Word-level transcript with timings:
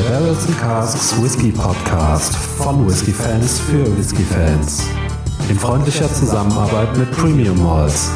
Der 0.00 0.08
Barrels 0.08 0.46
and 0.46 0.58
Casks 0.58 1.22
Whisky 1.22 1.52
Podcast 1.52 2.34
von 2.34 2.88
Whisky 2.88 3.12
Fans 3.12 3.60
für 3.60 3.84
Whisky 3.98 4.22
Fans. 4.22 4.88
In 5.50 5.58
freundlicher 5.58 6.10
Zusammenarbeit 6.10 6.96
mit 6.96 7.10
Premium 7.10 7.62
Malls. 7.62 8.10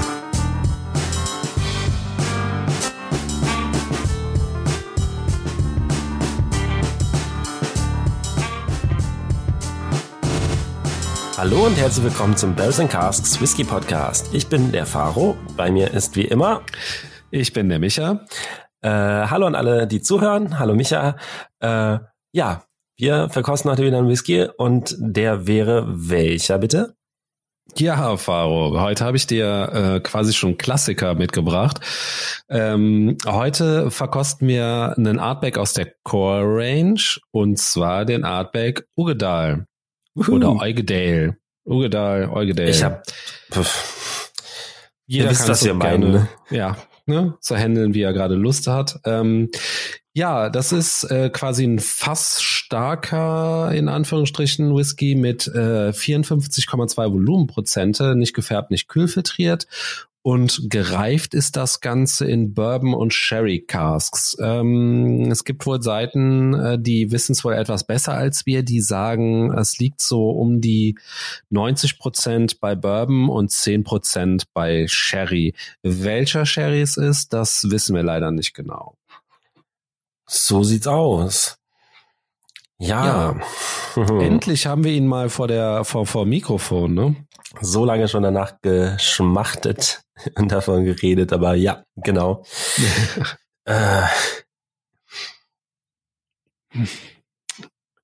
Hallo 11.36 11.66
und 11.66 11.76
herzlich 11.76 12.06
willkommen 12.06 12.34
zum 12.34 12.54
Barrels 12.54 12.80
and 12.80 12.90
Casks 12.90 13.38
Whisky 13.42 13.64
Podcast. 13.64 14.32
Ich 14.32 14.46
bin 14.46 14.72
der 14.72 14.86
Faro. 14.86 15.36
Bei 15.54 15.70
mir 15.70 15.90
ist 15.90 16.16
wie 16.16 16.24
immer 16.24 16.62
ich 17.36 17.52
bin 17.52 17.68
der 17.68 17.80
Micha. 17.80 18.20
Äh, 18.84 18.90
hallo 19.30 19.46
an 19.46 19.54
alle, 19.54 19.86
die 19.86 20.02
zuhören. 20.02 20.58
Hallo 20.58 20.74
Micha. 20.74 21.16
Äh, 21.60 21.98
ja, 22.32 22.64
wir 22.98 23.30
verkosten 23.30 23.70
heute 23.70 23.82
wieder 23.82 23.96
einen 23.96 24.10
Whisky 24.10 24.46
und 24.58 24.94
der 24.98 25.46
wäre 25.46 25.86
welcher 25.88 26.58
bitte? 26.58 26.94
Ja, 27.76 28.18
Faro, 28.18 28.78
heute 28.78 29.06
habe 29.06 29.16
ich 29.16 29.26
dir 29.26 29.70
äh, 29.72 30.00
quasi 30.00 30.34
schon 30.34 30.58
Klassiker 30.58 31.14
mitgebracht. 31.14 31.80
Ähm, 32.50 33.16
heute 33.24 33.90
verkosten 33.90 34.48
wir 34.48 34.92
einen 34.98 35.18
Artback 35.18 35.56
aus 35.56 35.72
der 35.72 35.94
Core 36.02 36.42
Range 36.44 37.00
und 37.30 37.58
zwar 37.58 38.04
den 38.04 38.22
Artback 38.22 38.84
Ugedal 38.98 39.64
Uhu. 40.14 40.32
oder 40.32 40.56
Eugedale. 40.56 41.38
Ugedal, 41.64 42.28
Eugedale. 42.28 42.68
Ich 42.68 42.84
habe 42.84 43.00
jeder 45.06 45.30
wisst, 45.30 45.40
kann 45.40 45.48
das 45.48 45.64
ja 45.64 45.72
meinen. 45.72 46.12
Ne? 46.12 46.28
Ja, 46.50 46.76
ne, 47.06 47.36
zu 47.40 47.56
handeln, 47.56 47.94
wie 47.94 48.02
er 48.02 48.12
gerade 48.12 48.34
Lust 48.34 48.66
hat. 48.66 49.00
Ähm, 49.04 49.50
ja, 50.12 50.48
das 50.48 50.72
ist 50.72 51.04
äh, 51.10 51.28
quasi 51.30 51.64
ein 51.64 51.80
fassstarker, 51.80 53.72
in 53.74 53.88
Anführungsstrichen, 53.88 54.74
Whisky 54.74 55.16
mit 55.16 55.48
äh, 55.48 55.90
54,2 55.90 57.12
Volumenprozente, 57.12 58.14
nicht 58.14 58.34
gefärbt, 58.34 58.70
nicht 58.70 58.88
kühlfiltriert 58.88 59.66
und 60.26 60.70
gereift 60.70 61.34
ist 61.34 61.54
das 61.54 61.82
Ganze 61.82 62.24
in 62.24 62.54
Bourbon 62.54 62.94
und 62.94 63.12
Sherry 63.12 63.60
Casks. 63.60 64.34
Ähm, 64.40 65.30
es 65.30 65.44
gibt 65.44 65.66
wohl 65.66 65.82
Seiten, 65.82 66.54
äh, 66.54 66.78
die 66.78 67.12
wissen 67.12 67.32
es 67.32 67.44
wohl 67.44 67.52
etwas 67.52 67.86
besser 67.86 68.14
als 68.14 68.46
wir, 68.46 68.62
die 68.62 68.80
sagen, 68.80 69.52
es 69.52 69.76
liegt 69.76 70.00
so 70.00 70.30
um 70.30 70.62
die 70.62 70.98
90 71.50 71.98
Prozent 71.98 72.58
bei 72.58 72.74
Bourbon 72.74 73.28
und 73.28 73.50
10 73.50 73.84
Prozent 73.84 74.44
bei 74.54 74.86
Sherry. 74.88 75.54
Welcher 75.82 76.46
Sherry 76.46 76.80
es 76.80 76.96
ist, 76.96 77.34
das 77.34 77.68
wissen 77.68 77.94
wir 77.94 78.02
leider 78.02 78.30
nicht 78.30 78.54
genau. 78.54 78.96
So 80.24 80.62
sieht's 80.62 80.86
aus. 80.86 81.58
Ja. 82.78 83.36
ja. 83.94 84.02
Endlich 84.20 84.64
haben 84.64 84.84
wir 84.84 84.92
ihn 84.92 85.06
mal 85.06 85.28
vor 85.28 85.48
der 85.48 85.84
vor, 85.84 86.06
vor 86.06 86.24
Mikrofon, 86.24 86.94
ne? 86.94 87.16
So 87.60 87.84
lange 87.84 88.08
schon 88.08 88.22
danach 88.22 88.54
geschmachtet 88.62 90.03
davon 90.48 90.84
geredet, 90.84 91.32
aber 91.32 91.54
ja, 91.54 91.84
genau. 91.96 92.44
äh. 93.64 94.02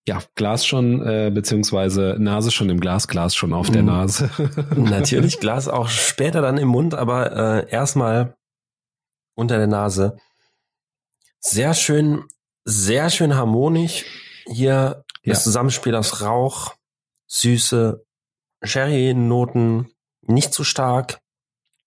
Ja, 0.07 0.23
Glas 0.35 0.67
schon, 0.67 1.07
äh, 1.07 1.31
beziehungsweise 1.33 2.17
Nase 2.19 2.51
schon 2.51 2.71
im 2.71 2.81
Glas, 2.81 3.07
Glas 3.07 3.35
schon 3.35 3.53
auf 3.53 3.71
der 3.71 3.83
mhm. 3.83 3.89
Nase. 3.89 4.31
Natürlich, 4.77 5.41
Glas 5.41 5.69
auch 5.69 5.89
später 5.89 6.41
dann 6.41 6.59
im 6.59 6.69
Mund, 6.69 6.95
aber 6.95 7.67
äh, 7.67 7.71
erstmal 7.71 8.37
unter 9.35 9.59
der 9.59 9.67
Nase. 9.67 10.17
Sehr 11.39 11.75
schön, 11.75 12.25
sehr 12.65 13.11
schön 13.11 13.37
harmonisch. 13.37 14.05
Hier 14.47 15.05
ja. 15.23 15.33
das 15.33 15.45
Zusammenspiel 15.45 15.95
aus 15.95 16.23
Rauch, 16.23 16.75
Süße, 17.29 18.05
Sherry-Noten, 18.63 19.91
nicht 20.23 20.53
zu 20.53 20.65
stark. 20.65 21.21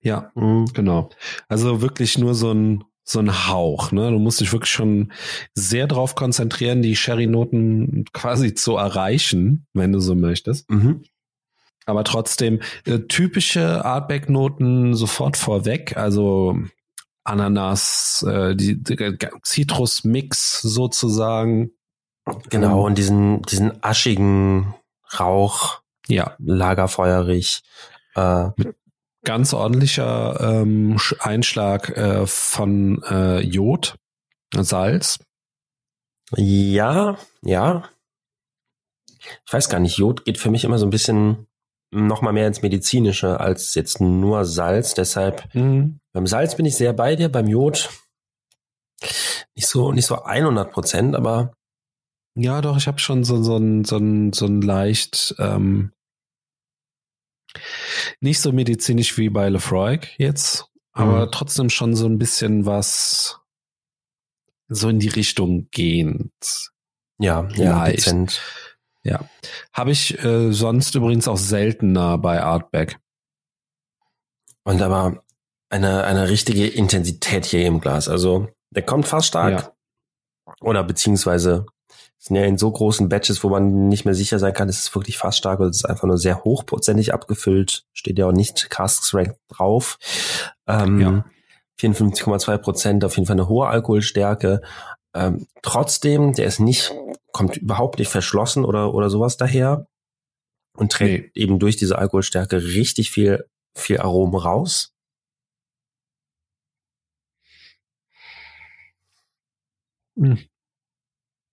Ja, 0.04 0.32
mhm. 0.36 0.66
genau. 0.74 1.10
Also 1.48 1.82
wirklich 1.82 2.18
nur 2.18 2.36
so 2.36 2.52
ein 2.54 2.84
so 3.06 3.20
ein 3.20 3.50
Hauch. 3.50 3.92
Ne? 3.92 4.12
Du 4.12 4.20
musst 4.20 4.40
dich 4.40 4.54
wirklich 4.54 4.72
schon 4.72 5.12
sehr 5.54 5.88
darauf 5.88 6.16
konzentrieren, 6.16 6.82
die 6.82 6.96
Sherry-Noten 6.96 8.06
quasi 8.14 8.54
zu 8.54 8.78
erreichen, 8.78 9.68
wenn 9.74 9.92
du 9.92 10.00
so 10.00 10.16
möchtest. 10.16 10.70
Mhm. 10.70 11.04
Aber 11.86 12.06
trotzdem 12.06 12.62
äh, 12.86 13.00
typische 13.00 13.84
Artback-Noten 13.84 14.94
sofort 14.94 15.36
vorweg. 15.36 15.98
Also 15.98 16.58
Ananas, 17.26 18.26
äh, 18.28 18.56
die, 18.56 18.82
die 18.82 19.18
Zitrus-Mix 19.42 20.62
sozusagen. 20.62 21.72
Genau, 22.50 22.80
ähm, 22.80 22.86
und 22.86 22.98
diesen, 22.98 23.42
diesen 23.42 23.84
aschigen 23.84 24.74
Rauch. 25.20 25.82
Ja. 26.08 26.36
Lagerfeuerig. 26.40 27.64
Äh, 28.16 28.48
Mit 28.56 28.76
ganz 29.24 29.54
ordentlicher 29.54 30.40
ähm, 30.42 31.00
Einschlag 31.20 31.90
äh, 31.90 32.28
von 32.28 33.02
äh, 33.04 33.40
Jod, 33.40 33.96
Salz. 34.56 35.20
Ja, 36.36 37.18
ja. 37.42 37.90
Ich 39.46 39.54
weiß 39.54 39.70
gar 39.70 39.80
nicht, 39.80 39.98
Jod 39.98 40.26
geht 40.26 40.38
für 40.38 40.52
mich 40.52 40.64
immer 40.64 40.78
so 40.78 40.86
ein 40.86 40.92
bisschen 40.92 41.48
noch 41.92 42.22
mal 42.22 42.34
mehr 42.34 42.48
ins 42.48 42.62
Medizinische 42.62 43.40
als 43.40 43.76
jetzt 43.76 44.02
nur 44.02 44.46
Salz. 44.46 44.94
Deshalb 44.94 45.54
mhm. 45.54 46.00
beim 46.12 46.28
Salz 46.28 46.56
bin 46.56 46.66
ich 46.66 46.76
sehr 46.76 46.94
bei 46.94 47.16
dir, 47.16 47.30
beim 47.30 47.48
Jod 47.48 47.90
nicht 49.56 49.68
so 49.68 49.92
nicht 49.92 50.06
so 50.06 50.24
100 50.24 50.72
Prozent, 50.72 51.16
aber 51.16 51.54
ja, 52.36 52.62
doch. 52.62 52.78
Ich 52.78 52.88
habe 52.88 53.00
schon 53.00 53.24
so 53.24 53.44
so 53.44 53.58
ein 53.58 53.86
so 53.86 53.98
ein 53.98 54.34
so 54.34 54.46
ein 54.46 54.62
leicht 54.62 55.36
ähm, 55.38 55.92
nicht 58.20 58.40
so 58.40 58.52
medizinisch 58.52 59.18
wie 59.18 59.30
bei 59.30 59.50
Lefroy 59.50 60.00
jetzt, 60.18 60.66
aber 60.92 61.26
mhm. 61.26 61.32
trotzdem 61.32 61.70
schon 61.70 61.96
so 61.96 62.06
ein 62.06 62.18
bisschen 62.18 62.66
was 62.66 63.40
so 64.68 64.90
in 64.90 65.00
die 65.00 65.10
Richtung 65.10 65.68
gehend. 65.72 66.32
Ja, 67.20 67.48
ja, 67.56 67.86
dezent. 67.86 68.42
Ja. 69.04 69.30
Habe 69.74 69.92
ich 69.92 70.18
äh, 70.24 70.52
sonst 70.52 70.96
übrigens 70.96 71.28
auch 71.28 71.38
seltener 71.38 72.18
bei 72.18 72.42
Artback. 72.42 73.00
Und 74.64 74.82
aber 74.82 75.24
eine, 75.70 76.06
eine 76.06 76.30
richtige 76.30 76.68
Intensität 76.68 77.46
hier 77.46 77.66
im 77.66 77.82
Glas. 77.82 78.08
Also 78.08 78.50
der 78.70 78.84
kommt 78.84 79.08
fast 79.08 79.28
stark. 79.28 79.52
Ja. 79.52 79.74
Oder 80.62 80.84
beziehungsweise 80.84 81.66
sind 82.24 82.38
ja 82.38 82.46
in 82.46 82.58
so 82.58 82.72
großen 82.72 83.10
Batches, 83.10 83.44
wo 83.44 83.50
man 83.50 83.90
nicht 83.90 84.06
mehr 84.06 84.14
sicher 84.14 84.40
sein 84.40 84.54
kann, 84.54 84.70
ist 84.70 84.80
es 84.80 84.96
wirklich 84.96 85.18
fast 85.18 85.40
stark 85.40 85.60
oder 85.60 85.70
ist 85.70 85.84
es 85.84 85.86
einfach 85.86 86.08
nur 86.08 86.18
sehr 86.18 86.46
hochprozentig 86.46 87.14
abgefüllt. 87.14 87.84
Steht 87.92 88.18
ja 88.18 88.28
auch 88.28 88.32
nicht 88.32 88.70
Casks 88.70 89.14
Rank 89.14 89.36
drauf. 89.50 90.00
Ähm, 90.66 91.02
ja. 91.02 91.26
54,2 91.82 92.58
Prozent, 92.60 93.04
auf 93.04 93.18
jeden 93.18 93.26
Fall 93.26 93.36
eine 93.36 93.50
hohe 93.50 93.68
Alkoholstärke. 93.68 94.62
Ähm, 95.14 95.48
trotzdem, 95.64 96.32
der 96.32 96.46
ist 96.46 96.62
nicht, 96.62 96.94
kommt 97.34 97.58
überhaupt 97.58 98.00
nicht 98.00 98.10
verschlossen 98.10 98.64
oder, 98.64 98.94
oder 98.94 99.10
sowas 99.10 99.36
daher 99.36 99.86
und 100.78 100.94
trägt 100.94 101.36
nee. 101.36 101.42
eben 101.44 101.60
durch 101.60 101.76
diese 101.76 101.98
Alkoholstärke 101.98 102.64
richtig 102.64 103.12
viel, 103.12 103.44
viel 103.76 104.00
Aromen 104.00 104.40
raus. 104.40 104.94
Hm. 110.16 110.40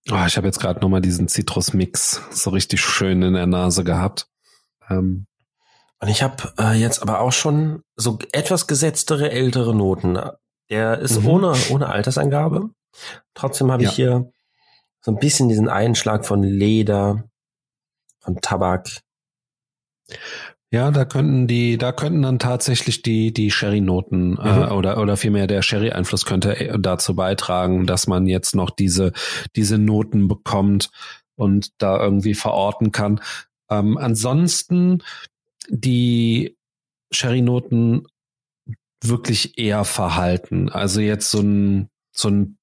Oh, 0.09 0.25
ich 0.27 0.37
habe 0.37 0.47
jetzt 0.47 0.61
gerade 0.61 0.81
nochmal 0.81 1.03
diesen 1.03 1.29
Zitrusmix 1.29 2.23
so 2.31 2.51
richtig 2.51 2.81
schön 2.81 3.23
in 3.23 3.35
der 3.35 3.47
Nase 3.47 3.85
gehabt. 3.85 4.29
Ähm. 4.89 5.27
Und 6.01 6.09
ich 6.09 6.23
habe 6.23 6.55
äh, 6.59 6.73
jetzt 6.73 7.03
aber 7.03 7.21
auch 7.21 7.33
schon 7.33 7.83
so 7.97 8.19
etwas 8.33 8.67
gesetztere 8.67 9.31
ältere 9.31 9.75
Noten. 9.75 10.19
Der 10.71 10.99
ist 10.99 11.21
mhm. 11.21 11.29
ohne, 11.29 11.55
ohne 11.71 11.89
Altersangabe. 11.89 12.71
Trotzdem 13.35 13.71
habe 13.71 13.83
ja. 13.83 13.91
ich 13.91 13.97
hier 13.97 14.33
so 15.03 15.11
ein 15.11 15.19
bisschen 15.19 15.49
diesen 15.49 15.69
Einschlag 15.69 16.25
von 16.25 16.43
Leder, 16.43 17.25
von 18.21 18.37
Tabak. 18.41 18.89
Ja, 20.73 20.93
da 20.93 21.05
könnten 21.05 21.49
die, 21.49 21.79
da 21.79 21.91
könnten 21.91 22.23
dann 22.23 22.39
tatsächlich 22.39 23.03
die 23.03 23.33
die 23.33 23.51
Sherry-Noten 23.51 24.39
äh, 24.39 24.53
mhm. 24.53 24.63
äh, 24.63 24.71
oder 24.71 24.99
oder 24.99 25.17
vielmehr 25.17 25.49
der 25.49 25.63
Sherry-Einfluss 25.63 26.25
könnte 26.25 26.57
äh, 26.59 26.79
dazu 26.79 27.17
beitragen, 27.17 27.87
dass 27.87 28.07
man 28.07 28.27
jetzt 28.27 28.55
noch 28.55 28.71
diese 28.71 29.13
diese 29.57 29.79
Noten 29.79 30.29
bekommt 30.29 30.91
und 31.35 31.71
da 31.83 32.01
irgendwie 32.01 32.35
verorten 32.35 32.93
kann. 32.93 33.21
Ähm, 33.69 33.99
ansonsten 33.99 35.03
die 35.69 36.57
Sherry-Noten 37.13 38.07
wirklich 39.03 39.59
eher 39.59 39.85
verhalten. 39.85 40.69
Also 40.69 41.01
jetzt 41.01 41.33
so 41.33 41.41
ein 41.41 41.89
so 42.13 42.29
ein 42.29 42.59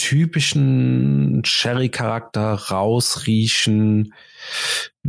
typischen 0.00 1.42
Sherry-Charakter 1.44 2.54
rausriechen. 2.54 4.14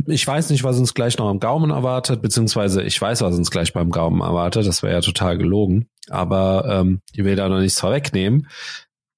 Ich 0.06 0.26
weiß 0.26 0.50
nicht, 0.50 0.64
was 0.64 0.78
uns 0.78 0.92
gleich 0.92 1.16
noch 1.16 1.28
am 1.28 1.40
Gaumen 1.40 1.70
erwartet, 1.70 2.20
beziehungsweise 2.20 2.82
ich 2.82 3.00
weiß, 3.00 3.22
was 3.22 3.34
uns 3.36 3.50
gleich 3.50 3.72
beim 3.72 3.90
Gaumen 3.90 4.20
erwartet. 4.20 4.66
Das 4.66 4.82
wäre 4.82 4.92
ja 4.92 5.00
total 5.00 5.38
gelogen. 5.38 5.88
Aber 6.10 6.66
ähm, 6.68 7.00
ich 7.12 7.24
will 7.24 7.36
da 7.36 7.48
noch 7.48 7.60
nichts 7.60 7.80
vorwegnehmen. 7.80 8.48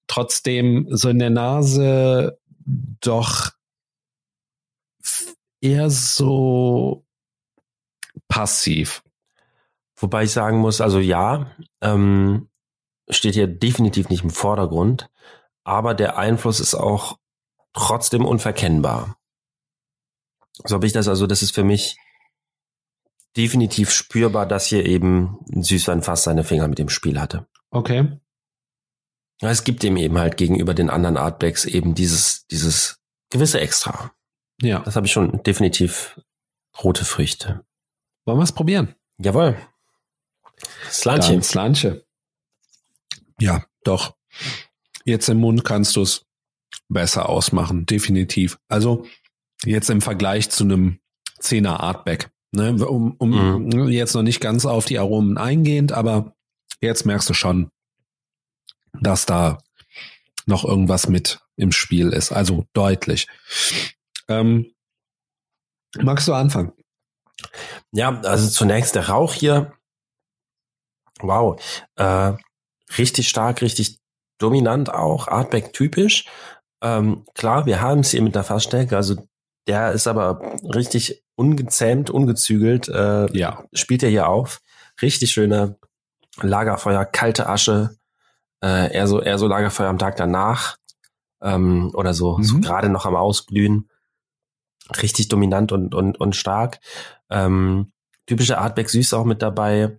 Trotzdem, 0.07 0.87
so 0.91 1.09
in 1.09 1.19
der 1.19 1.31
Nase 1.31 2.39
doch 3.01 3.51
eher 5.61 5.91
so 5.91 7.05
passiv. 8.29 9.03
Wobei 9.97 10.25
ich 10.25 10.31
sagen 10.31 10.59
muss, 10.59 10.81
also 10.81 11.01
ja, 11.01 11.51
ähm, 11.81 12.49
steht 13.09 13.35
hier 13.35 13.49
definitiv 13.49 14.09
nicht 14.09 14.23
im 14.23 14.31
Vordergrund, 14.31 15.09
aber 15.65 15.95
der 15.95 16.17
Einfluss 16.17 16.61
ist 16.61 16.75
auch 16.75 17.19
trotzdem 17.73 18.25
unverkennbar. 18.25 19.19
So 20.65 20.77
habe 20.77 20.87
ich 20.87 20.93
das, 20.93 21.09
also 21.09 21.27
das 21.27 21.43
ist 21.43 21.55
für 21.55 21.65
mich 21.65 21.97
definitiv 23.37 23.91
spürbar, 23.91 24.47
dass 24.47 24.67
hier 24.67 24.87
eben 24.87 25.39
Süßwein 25.51 26.03
fast 26.03 26.25
seine 26.25 26.45
Finger 26.45 26.69
mit 26.69 26.79
dem 26.79 26.89
Spiel 26.89 27.21
hatte. 27.21 27.47
Okay. 27.71 28.21
Es 29.41 29.65
gibt 29.65 29.83
ihm 29.83 29.97
eben 29.97 30.17
halt 30.19 30.37
gegenüber 30.37 30.75
den 30.75 30.91
anderen 30.91 31.17
Artbacks 31.17 31.65
eben 31.65 31.95
dieses, 31.95 32.47
dieses 32.47 33.01
gewisse 33.31 33.61
Extra. 33.61 34.13
Ja. 34.63 34.79
Das 34.81 34.95
habe 34.95 35.07
ich 35.07 35.13
schon 35.13 35.43
definitiv 35.43 36.21
rote 36.83 37.05
Früchte. 37.05 37.65
Wollen 38.25 38.39
wir 38.39 38.45
es 38.45 38.53
probieren? 38.53 38.95
Jawohl. 39.19 39.57
Slanche. 40.89 41.43
Slanche. 41.43 42.07
Ja, 43.41 43.65
doch. 43.83 44.17
Jetzt 45.05 45.29
im 45.29 45.39
Mund 45.39 45.65
kannst 45.65 45.97
du 45.97 46.03
es 46.03 46.25
besser 46.89 47.29
ausmachen, 47.29 47.87
definitiv. 47.87 48.59
Also 48.69 49.07
jetzt 49.65 49.91
im 49.91 50.01
Vergleich 50.01 50.51
zu 50.51 50.65
einem 50.65 50.99
Zehner 51.39 51.81
Artback. 51.81 52.31
Ne, 52.53 52.73
um 52.87 53.17
um 53.19 53.31
mhm. 53.31 53.89
jetzt 53.89 54.15
noch 54.15 54.23
nicht 54.23 54.41
ganz 54.41 54.65
auf 54.65 54.85
die 54.85 55.01
Aromen 55.01 55.39
eingehend, 55.39 55.91
aber 55.91 56.37
jetzt 56.81 57.05
merkst 57.05 57.29
du 57.29 57.35
schon, 57.35 57.69
dass 59.01 59.27
da 59.27 59.59
noch 60.47 60.65
irgendwas 60.65 61.09
mit 61.09 61.41
im 61.57 61.73
Spiel 61.73 62.11
ist. 62.11 62.31
Also 62.31 62.65
deutlich. 62.73 63.27
Ähm, 64.29 64.73
magst 65.99 66.29
du 66.29 66.33
anfangen? 66.33 66.73
Ja, 67.93 68.21
also 68.21 68.49
zunächst 68.49 68.95
der 68.95 69.09
Rauch 69.09 69.35
hier. 69.35 69.73
Wow. 71.21 71.61
Äh, 71.97 72.35
richtig 72.99 73.29
stark, 73.29 73.63
richtig 73.63 73.99
dominant 74.45 74.93
auch, 74.93 75.27
Artback 75.27 75.73
typisch. 75.73 76.27
Ähm, 76.83 77.25
klar, 77.35 77.65
wir 77.65 77.81
haben 77.81 78.01
es 78.01 78.11
hier 78.11 78.21
mit 78.21 78.35
der 78.35 78.45
Fassstärke, 78.45 78.95
also 78.95 79.17
der 79.67 79.93
ist 79.93 80.07
aber 80.07 80.59
richtig 80.63 81.25
ungezähmt, 81.35 82.11
ungezügelt, 82.11 82.89
äh, 82.89 83.27
ja. 83.37 83.65
spielt 83.73 84.03
er 84.03 84.11
hier 84.11 84.29
auf. 84.29 84.61
Richtig 85.01 85.33
schöne 85.33 85.79
Lagerfeuer, 86.43 87.07
kalte 87.07 87.49
Asche, 87.49 87.97
äh, 88.63 88.93
eher 88.95 89.07
so, 89.07 89.23
eher 89.23 89.39
so 89.39 89.49
Lagerfeuer 89.49 89.89
am 89.89 89.99
Tag 89.99 90.17
danach, 90.17 90.77
ähm, 91.43 91.91
oder 91.95 92.13
so, 92.13 92.37
mhm. 92.37 92.45
so 92.45 92.61
gerade 92.61 92.91
noch 92.91 93.07
am 93.07 93.17
Ausglühen. 93.17 93.89
Richtig 95.01 95.29
dominant 95.29 95.73
und, 95.73 95.95
und, 95.95 96.21
und 96.21 96.37
stark. 96.37 96.81
Ähm, 97.31 97.93
typische 98.27 98.59
Artback 98.59 98.91
süß 98.91 99.15
auch 99.15 99.25
mit 99.25 99.41
dabei. 99.41 99.99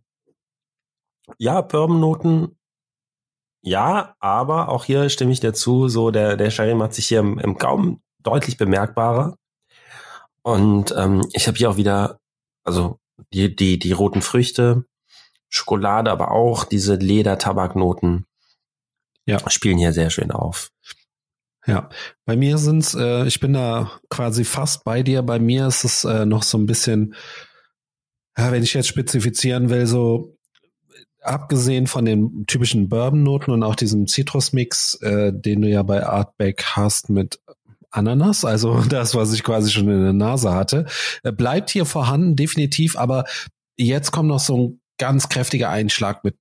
Ja, 1.39 1.61
Bourbon-Noten 1.61 2.54
ja, 3.65 4.15
aber 4.19 4.69
auch 4.69 4.85
hier 4.85 5.09
stimme 5.09 5.31
ich 5.31 5.39
dazu, 5.39 5.87
so 5.87 6.11
der, 6.11 6.37
der 6.37 6.51
Sherry 6.51 6.75
macht 6.75 6.93
sich 6.93 7.07
hier 7.07 7.19
im, 7.19 7.39
im 7.39 7.57
Gaumen 7.57 7.99
deutlich 8.21 8.57
bemerkbarer. 8.57 9.39
Und 10.43 10.93
ähm, 10.95 11.27
ich 11.33 11.47
habe 11.47 11.57
hier 11.57 11.71
auch 11.71 11.77
wieder, 11.77 12.19
also 12.63 12.99
die, 13.33 13.55
die, 13.55 13.79
die 13.79 13.91
roten 13.91 14.21
Früchte, 14.21 14.85
Schokolade, 15.49 16.11
aber 16.11 16.29
auch 16.29 16.63
diese 16.63 16.93
Leder-Tabaknoten 16.93 18.27
ja. 19.25 19.39
spielen 19.49 19.79
hier 19.79 19.93
sehr 19.93 20.11
schön 20.11 20.29
auf. 20.29 20.69
Ja, 21.65 21.89
bei 22.25 22.35
mir 22.35 22.59
sind's, 22.59 22.93
äh, 22.93 23.25
ich 23.25 23.39
bin 23.39 23.53
da 23.53 23.99
quasi 24.11 24.43
fast 24.43 24.83
bei 24.83 25.01
dir. 25.01 25.23
Bei 25.23 25.39
mir 25.39 25.65
ist 25.65 25.83
es 25.83 26.03
äh, 26.03 26.27
noch 26.27 26.43
so 26.43 26.59
ein 26.59 26.67
bisschen, 26.67 27.15
ja, 28.37 28.51
wenn 28.51 28.61
ich 28.61 28.75
jetzt 28.75 28.89
spezifizieren 28.89 29.71
will, 29.71 29.87
so 29.87 30.34
abgesehen 31.25 31.87
von 31.87 32.05
den 32.05 32.45
typischen 32.47 32.89
Bourbon-Noten 32.89 33.51
und 33.51 33.63
auch 33.63 33.75
diesem 33.75 34.07
Citrus-Mix, 34.07 34.95
äh, 35.01 35.33
den 35.33 35.61
du 35.61 35.69
ja 35.69 35.83
bei 35.83 36.05
Artback 36.05 36.63
hast 36.75 37.09
mit 37.09 37.39
Ananas, 37.91 38.45
also 38.45 38.81
das, 38.89 39.15
was 39.15 39.33
ich 39.33 39.43
quasi 39.43 39.71
schon 39.71 39.89
in 39.89 40.01
der 40.01 40.13
Nase 40.13 40.53
hatte, 40.53 40.85
äh, 41.23 41.31
bleibt 41.31 41.69
hier 41.69 41.85
vorhanden, 41.85 42.35
definitiv, 42.35 42.97
aber 42.97 43.25
jetzt 43.77 44.11
kommt 44.11 44.29
noch 44.29 44.39
so 44.39 44.57
ein 44.57 44.81
ganz 44.97 45.29
kräftiger 45.29 45.69
Einschlag 45.69 46.23
mit 46.23 46.35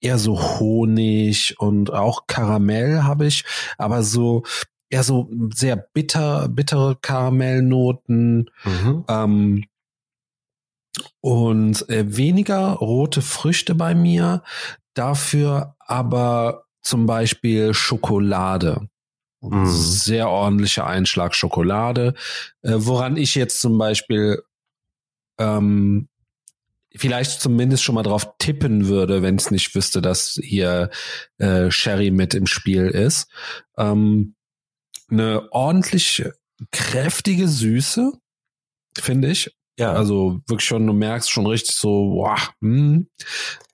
eher 0.00 0.18
so 0.18 0.40
Honig 0.58 1.54
und 1.58 1.92
auch 1.92 2.26
Karamell 2.26 3.02
habe 3.02 3.26
ich, 3.26 3.44
aber 3.78 4.02
so 4.02 4.44
eher 4.90 5.02
so 5.02 5.28
sehr 5.52 5.76
bitter, 5.76 6.48
bittere 6.48 6.96
Karamellnoten. 7.00 8.50
Mhm. 8.64 9.04
Ähm, 9.08 9.64
und 11.20 11.88
äh, 11.88 12.16
weniger 12.16 12.72
rote 12.72 13.22
Früchte 13.22 13.74
bei 13.74 13.94
mir, 13.94 14.42
dafür 14.94 15.76
aber 15.80 16.64
zum 16.82 17.06
Beispiel 17.06 17.74
Schokolade. 17.74 18.88
Mm. 19.40 19.66
Sehr 19.66 20.28
ordentlicher 20.28 20.86
Einschlag 20.86 21.34
Schokolade, 21.34 22.14
äh, 22.62 22.74
woran 22.76 23.16
ich 23.16 23.34
jetzt 23.34 23.60
zum 23.60 23.78
Beispiel 23.78 24.42
ähm, 25.38 26.08
vielleicht 26.94 27.40
zumindest 27.40 27.82
schon 27.82 27.94
mal 27.94 28.02
drauf 28.02 28.26
tippen 28.38 28.88
würde, 28.88 29.22
wenn 29.22 29.36
es 29.36 29.50
nicht 29.50 29.74
wüsste, 29.74 30.00
dass 30.00 30.40
hier 30.42 30.90
äh, 31.38 31.70
Sherry 31.70 32.10
mit 32.10 32.34
im 32.34 32.46
Spiel 32.46 32.86
ist. 32.86 33.28
Ähm, 33.76 34.34
eine 35.10 35.52
ordentlich 35.52 36.24
kräftige 36.72 37.48
Süße, 37.48 38.12
finde 38.98 39.30
ich. 39.30 39.54
Ja. 39.78 39.92
Also 39.92 40.40
wirklich 40.46 40.66
schon, 40.66 40.86
du 40.86 40.92
merkst 40.92 41.30
schon 41.30 41.46
richtig 41.46 41.76
so, 41.76 42.10
boah, 42.10 42.36
hm. 42.60 43.08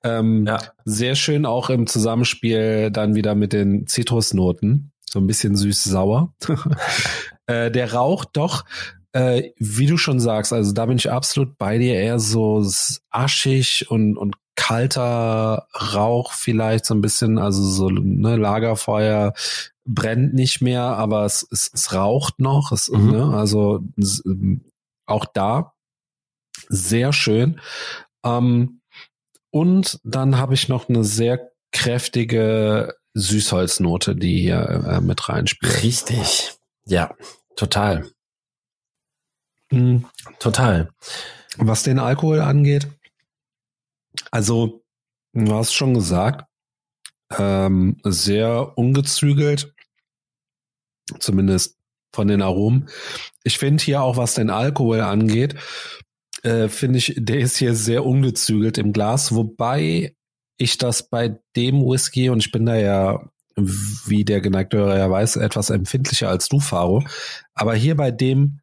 ähm, 0.02 0.46
ja. 0.46 0.58
sehr 0.84 1.14
schön 1.14 1.46
auch 1.46 1.70
im 1.70 1.86
Zusammenspiel 1.86 2.90
dann 2.90 3.14
wieder 3.14 3.34
mit 3.34 3.52
den 3.52 3.86
Zitrusnoten. 3.86 4.92
So 5.08 5.20
ein 5.20 5.26
bisschen 5.26 5.56
süß-sauer. 5.56 6.34
äh, 7.46 7.70
der 7.70 7.92
Rauch 7.92 8.24
doch, 8.24 8.64
äh, 9.12 9.50
wie 9.58 9.86
du 9.86 9.96
schon 9.96 10.20
sagst, 10.20 10.52
also 10.52 10.72
da 10.72 10.86
bin 10.86 10.96
ich 10.96 11.10
absolut 11.10 11.58
bei 11.58 11.78
dir, 11.78 11.94
eher 11.94 12.18
so 12.18 12.66
aschig 13.10 13.86
und, 13.90 14.16
und 14.16 14.36
kalter 14.56 15.66
Rauch 15.74 16.32
vielleicht 16.32 16.86
so 16.86 16.94
ein 16.94 17.00
bisschen, 17.00 17.38
also 17.38 17.62
so 17.62 17.88
ne, 17.90 18.36
Lagerfeuer 18.36 19.34
brennt 19.84 20.34
nicht 20.34 20.62
mehr, 20.62 20.82
aber 20.82 21.24
es, 21.24 21.46
es, 21.50 21.70
es 21.72 21.92
raucht 21.92 22.38
noch, 22.38 22.72
es, 22.72 22.88
mhm. 22.90 23.10
ne, 23.10 23.36
also 23.36 23.80
auch 25.06 25.26
da 25.26 25.74
sehr 26.72 27.12
schön. 27.12 27.60
Ähm, 28.24 28.80
und 29.50 30.00
dann 30.02 30.38
habe 30.38 30.54
ich 30.54 30.68
noch 30.68 30.88
eine 30.88 31.04
sehr 31.04 31.50
kräftige 31.72 32.96
Süßholznote, 33.14 34.16
die 34.16 34.40
hier 34.40 34.84
äh, 34.86 35.00
mit 35.00 35.28
reinspielt. 35.28 35.82
Richtig. 35.82 36.52
Ja, 36.86 37.14
total. 37.56 38.10
Mhm. 39.70 40.06
Total. 40.38 40.90
Was 41.58 41.82
den 41.82 41.98
Alkohol 41.98 42.40
angeht, 42.40 42.88
also, 44.30 44.82
du 45.32 45.54
hast 45.54 45.72
schon 45.72 45.94
gesagt, 45.94 46.46
ähm, 47.38 47.98
sehr 48.04 48.76
ungezügelt, 48.76 49.74
zumindest 51.18 51.78
von 52.14 52.28
den 52.28 52.42
Aromen. 52.42 52.88
Ich 53.42 53.58
finde 53.58 53.82
hier 53.82 54.02
auch, 54.02 54.16
was 54.16 54.34
den 54.34 54.50
Alkohol 54.50 55.00
angeht, 55.00 55.56
äh, 56.42 56.68
finde 56.68 56.98
ich, 56.98 57.14
der 57.16 57.40
ist 57.40 57.56
hier 57.56 57.74
sehr 57.74 58.04
ungezügelt 58.04 58.78
im 58.78 58.92
Glas, 58.92 59.34
wobei 59.34 60.16
ich 60.58 60.78
das 60.78 61.08
bei 61.08 61.40
dem 61.56 61.80
Whisky, 61.80 62.28
und 62.28 62.40
ich 62.44 62.52
bin 62.52 62.66
da 62.66 62.76
ja, 62.76 63.28
wie 63.56 64.24
der 64.24 64.40
geneigte 64.40 64.78
Hörer 64.78 64.98
ja 64.98 65.10
weiß, 65.10 65.36
etwas 65.36 65.70
empfindlicher 65.70 66.28
als 66.28 66.48
du, 66.48 66.60
Faro, 66.60 67.04
aber 67.54 67.74
hier 67.74 67.96
bei 67.96 68.10
dem 68.10 68.60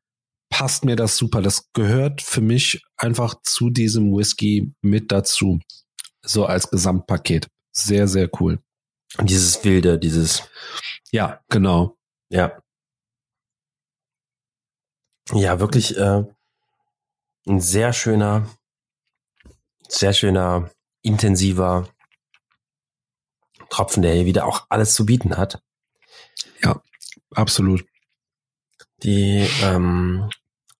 passt 0.50 0.84
mir 0.84 0.96
das 0.96 1.16
super. 1.16 1.42
Das 1.42 1.72
gehört 1.74 2.22
für 2.22 2.42
mich 2.42 2.84
einfach 2.98 3.36
zu 3.44 3.70
diesem 3.70 4.12
Whisky 4.12 4.74
mit 4.82 5.12
dazu. 5.12 5.60
So 6.24 6.46
als 6.46 6.70
Gesamtpaket. 6.70 7.48
Sehr, 7.72 8.08
sehr 8.08 8.30
cool. 8.40 8.60
Und 9.18 9.30
dieses 9.30 9.64
Wilde, 9.64 9.98
dieses. 10.00 10.44
Ja, 11.12 11.42
genau. 11.50 11.98
Ja. 12.30 12.62
Ja, 15.32 15.60
wirklich 15.60 15.96
äh, 15.98 16.24
ein 17.48 17.60
sehr 17.60 17.94
schöner, 17.94 18.48
sehr 19.88 20.14
schöner, 20.14 20.70
intensiver 21.02 21.88
Tropfen, 23.70 24.02
der 24.02 24.14
hier 24.14 24.26
wieder 24.26 24.46
auch 24.46 24.66
alles 24.70 24.94
zu 24.94 25.06
bieten 25.06 25.38
hat. 25.38 25.62
Ja, 26.64 26.82
absolut. 27.32 27.86
Die, 29.04 29.48
ähm, 29.64 30.30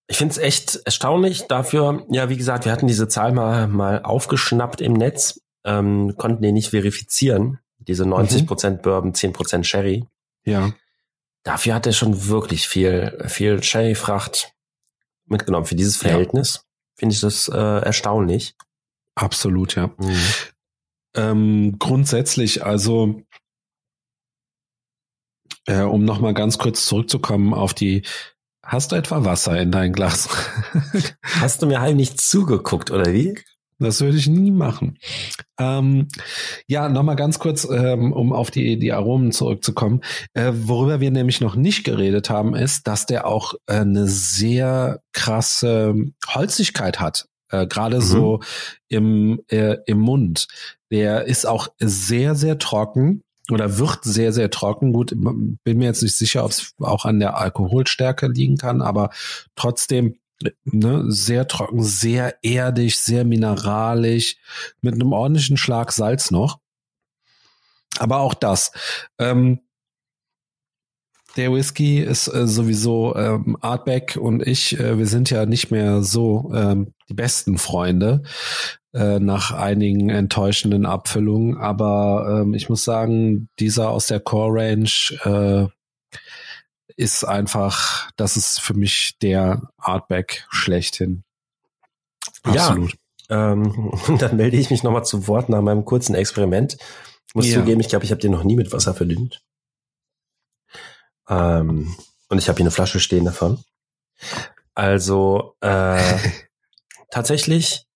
ich 0.06 0.16
finde 0.16 0.32
es 0.32 0.38
echt 0.38 0.76
erstaunlich 0.84 1.46
dafür, 1.46 2.04
ja, 2.10 2.28
wie 2.28 2.36
gesagt, 2.36 2.64
wir 2.64 2.72
hatten 2.72 2.88
diese 2.88 3.08
Zahl 3.08 3.32
mal, 3.32 3.68
mal 3.68 4.02
aufgeschnappt 4.02 4.80
im 4.80 4.92
Netz, 4.92 5.40
ähm, 5.64 6.16
konnten 6.16 6.42
den 6.42 6.54
nicht 6.54 6.70
verifizieren, 6.70 7.60
diese 7.78 8.04
90% 8.04 8.70
mhm. 8.70 8.82
Bourbon, 8.82 9.12
10% 9.12 9.64
Sherry. 9.64 10.06
Ja. 10.44 10.72
dafür 11.42 11.74
hat 11.74 11.86
er 11.86 11.92
schon 11.92 12.28
wirklich 12.28 12.66
viel, 12.66 13.22
viel 13.28 13.62
Sherry-Fracht 13.62 14.54
mitgenommen. 15.30 15.66
Für 15.66 15.76
dieses 15.76 15.96
Verhältnis 15.96 16.54
ja. 16.54 16.60
finde 16.98 17.14
ich 17.14 17.20
das 17.20 17.48
äh, 17.48 17.56
erstaunlich. 17.56 18.54
Absolut, 19.14 19.74
ja. 19.74 19.88
Mhm. 19.98 20.16
Ähm, 21.16 21.76
grundsätzlich, 21.78 22.64
also 22.64 23.22
äh, 25.66 25.82
um 25.82 26.04
nochmal 26.04 26.34
ganz 26.34 26.58
kurz 26.58 26.86
zurückzukommen 26.86 27.52
auf 27.52 27.74
die 27.74 28.02
Hast 28.70 28.92
du 28.92 28.96
etwa 28.96 29.24
Wasser 29.24 29.60
in 29.60 29.72
dein 29.72 29.92
Glas? 29.92 30.28
Hast 31.40 31.60
du 31.60 31.66
mir 31.66 31.80
heimlich 31.80 32.18
zugeguckt, 32.18 32.92
oder 32.92 33.12
wie? 33.12 33.34
Das 33.80 34.00
würde 34.02 34.18
ich 34.18 34.28
nie 34.28 34.50
machen. 34.50 34.98
Ähm, 35.58 36.08
ja, 36.68 36.88
nochmal 36.88 37.16
ganz 37.16 37.38
kurz, 37.38 37.66
ähm, 37.70 38.12
um 38.12 38.32
auf 38.32 38.50
die, 38.50 38.78
die 38.78 38.92
Aromen 38.92 39.32
zurückzukommen. 39.32 40.02
Äh, 40.34 40.52
worüber 40.54 41.00
wir 41.00 41.10
nämlich 41.10 41.40
noch 41.40 41.56
nicht 41.56 41.84
geredet 41.84 42.28
haben, 42.28 42.54
ist, 42.54 42.86
dass 42.86 43.06
der 43.06 43.26
auch 43.26 43.54
äh, 43.66 43.76
eine 43.76 44.06
sehr 44.06 45.00
krasse 45.12 45.94
Holzigkeit 46.28 47.00
hat. 47.00 47.26
Äh, 47.50 47.66
Gerade 47.66 47.96
mhm. 47.96 48.02
so 48.02 48.40
im, 48.88 49.40
äh, 49.48 49.78
im 49.86 49.98
Mund. 49.98 50.46
Der 50.90 51.24
ist 51.24 51.46
auch 51.46 51.68
sehr, 51.78 52.34
sehr 52.34 52.58
trocken 52.58 53.22
oder 53.50 53.78
wird 53.78 54.04
sehr, 54.04 54.32
sehr 54.32 54.50
trocken. 54.50 54.92
Gut, 54.92 55.14
bin 55.16 55.78
mir 55.78 55.86
jetzt 55.86 56.02
nicht 56.02 56.16
sicher, 56.16 56.44
ob 56.44 56.50
es 56.50 56.74
auch 56.80 57.04
an 57.04 57.18
der 57.18 57.38
Alkoholstärke 57.38 58.28
liegen 58.28 58.56
kann, 58.56 58.82
aber 58.82 59.10
trotzdem 59.56 60.16
ne, 60.64 61.04
sehr 61.08 61.46
trocken, 61.48 61.82
sehr 61.82 62.42
erdig, 62.42 62.98
sehr 62.98 63.24
mineralisch, 63.24 64.36
mit 64.80 64.94
einem 64.94 65.12
ordentlichen 65.12 65.56
Schlag 65.56 65.92
Salz 65.92 66.30
noch. 66.30 66.60
Aber 67.98 68.20
auch 68.20 68.34
das. 68.34 68.72
Ähm, 69.18 69.60
der 71.36 71.52
Whisky 71.52 72.00
ist 72.00 72.28
äh, 72.28 72.46
sowieso 72.46 73.14
ähm, 73.14 73.56
Artback 73.60 74.18
und 74.20 74.46
ich, 74.46 74.78
äh, 74.78 74.98
wir 74.98 75.06
sind 75.06 75.30
ja 75.30 75.46
nicht 75.46 75.70
mehr 75.70 76.02
so 76.02 76.50
ähm, 76.54 76.92
die 77.08 77.14
besten 77.14 77.58
Freunde 77.58 78.22
äh, 78.92 79.20
nach 79.20 79.52
einigen 79.52 80.10
enttäuschenden 80.10 80.86
Abfüllungen. 80.86 81.56
Aber 81.56 82.42
ähm, 82.42 82.54
ich 82.54 82.68
muss 82.68 82.84
sagen, 82.84 83.48
dieser 83.60 83.90
aus 83.90 84.08
der 84.08 84.20
Core 84.20 84.60
Range 84.60 84.90
äh, 85.24 85.79
ist 86.96 87.24
einfach, 87.24 88.10
das 88.16 88.36
ist 88.36 88.60
für 88.60 88.74
mich 88.74 89.16
der 89.22 89.70
Artback 89.76 90.46
schlechthin. 90.50 91.24
Absolut. 92.42 92.92
Ja, 93.28 93.52
ähm, 93.52 93.92
dann 94.18 94.36
melde 94.36 94.56
ich 94.56 94.70
mich 94.70 94.82
nochmal 94.82 95.04
zu 95.04 95.26
Wort 95.26 95.48
nach 95.48 95.62
meinem 95.62 95.84
kurzen 95.84 96.14
Experiment. 96.14 96.76
Ich 97.26 97.34
muss 97.34 97.48
ja. 97.48 97.60
zugeben, 97.60 97.80
ich 97.80 97.88
glaube, 97.88 98.04
ich 98.04 98.10
habe 98.10 98.20
den 98.20 98.32
noch 98.32 98.44
nie 98.44 98.56
mit 98.56 98.72
Wasser 98.72 98.94
verdünnt. 98.94 99.42
Ähm, 101.28 101.94
und 102.28 102.38
ich 102.38 102.48
habe 102.48 102.56
hier 102.56 102.64
eine 102.64 102.70
Flasche 102.70 103.00
stehen 103.00 103.24
davon. 103.24 103.62
Also 104.74 105.56
äh, 105.60 106.18
tatsächlich 107.10 107.86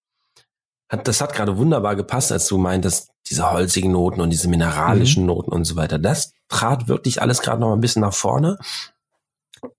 hat 0.94 1.08
das 1.08 1.20
hat 1.20 1.34
gerade 1.34 1.56
wunderbar 1.56 1.96
gepasst, 1.96 2.32
als 2.32 2.46
du 2.48 2.58
meintest, 2.58 3.10
diese 3.28 3.50
holzigen 3.50 3.92
Noten 3.92 4.20
und 4.20 4.30
diese 4.30 4.48
mineralischen 4.48 5.22
mhm. 5.22 5.28
Noten 5.28 5.52
und 5.52 5.64
so 5.64 5.76
weiter. 5.76 5.98
Das 5.98 6.32
trat 6.48 6.88
wirklich 6.88 7.22
alles 7.22 7.40
gerade 7.40 7.60
noch 7.60 7.72
ein 7.72 7.80
bisschen 7.80 8.02
nach 8.02 8.14
vorne 8.14 8.58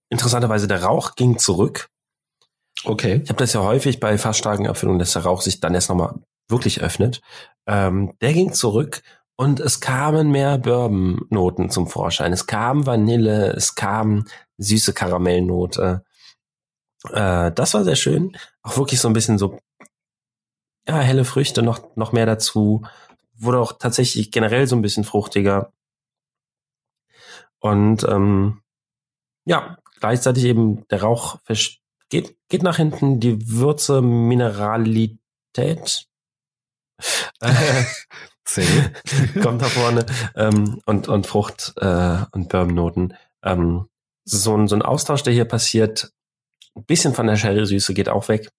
interessanterweise 0.10 0.68
der 0.68 0.84
Rauch 0.84 1.16
ging 1.16 1.38
zurück. 1.38 1.90
Okay. 2.84 3.22
Ich 3.24 3.30
habe 3.30 3.40
das 3.40 3.54
ja 3.54 3.62
häufig 3.62 4.00
bei 4.00 4.18
fast 4.18 4.40
starken 4.40 4.66
Erfüllungen, 4.66 5.00
dass 5.00 5.14
der 5.14 5.24
Rauch 5.24 5.42
sich 5.42 5.60
dann 5.60 5.74
erst 5.74 5.90
nochmal 5.90 6.16
wirklich 6.50 6.82
öffnet. 6.82 7.22
Ähm, 7.68 8.14
der 8.22 8.34
ging 8.34 8.54
zurück 8.54 9.02
und 9.36 9.60
es 9.60 9.80
kamen 9.80 10.32
mehr 10.32 10.58
Bourbon-Noten 10.58 11.70
zum 11.70 11.88
Vorschein. 11.88 12.32
Es 12.32 12.46
kam 12.46 12.86
Vanille, 12.86 13.54
es 13.54 13.76
kam 13.76 14.26
süße 14.58 14.94
Karamellnote. 14.94 16.04
Äh, 17.12 17.52
das 17.52 17.74
war 17.74 17.84
sehr 17.84 17.96
schön. 17.96 18.38
Auch 18.62 18.78
wirklich 18.78 19.00
so 19.00 19.08
ein 19.08 19.14
bisschen 19.14 19.38
so, 19.38 19.58
ja, 20.88 21.00
helle 21.00 21.26
Früchte 21.26 21.62
noch, 21.62 21.96
noch 21.96 22.12
mehr 22.12 22.26
dazu. 22.26 22.84
Wurde 23.38 23.60
auch 23.60 23.74
tatsächlich 23.74 24.32
generell 24.32 24.68
so 24.68 24.76
ein 24.76 24.82
bisschen 24.82 25.04
fruchtiger. 25.04 25.72
Und 27.60 28.04
ähm, 28.04 28.62
ja, 29.46 29.78
gleichzeitig 30.00 30.46
eben 30.46 30.88
der 30.90 31.02
Rauch 31.02 31.40
geht, 32.10 32.36
geht 32.50 32.64
nach 32.64 32.78
hinten, 32.78 33.20
die 33.20 33.50
Würze, 33.50 34.02
Mineralität 34.02 36.08
kommt 39.42 39.62
da 39.62 39.66
vorne 39.66 40.06
ähm, 40.36 40.82
und, 40.86 41.08
und 41.08 41.28
Frucht 41.28 41.74
äh, 41.78 42.18
und 42.32 42.50
Bourbonnoten. 42.50 43.16
Ähm, 43.44 43.88
so, 44.24 44.56
ein, 44.56 44.68
so 44.68 44.76
ein 44.76 44.82
Austausch, 44.82 45.24
der 45.24 45.34
hier 45.34 45.46
passiert, 45.46 46.12
ein 46.76 46.86
bisschen 46.86 47.14
von 47.14 47.28
der 47.28 47.36
Sherry-Süße 47.36 47.94
geht 47.94 48.10
auch 48.10 48.28
weg. 48.28 48.50